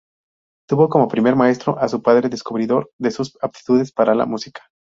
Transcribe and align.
Tuvo 0.67 0.89
como 0.89 1.07
primer 1.09 1.35
maestro 1.35 1.77
a 1.77 1.87
su 1.87 2.01
padre, 2.01 2.27
descubridor 2.27 2.91
de 2.97 3.11
sus 3.11 3.37
aptitudes 3.39 3.91
para 3.91 4.15
la 4.15 4.25
música. 4.25 4.63